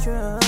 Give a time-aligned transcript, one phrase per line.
[0.00, 0.39] extra.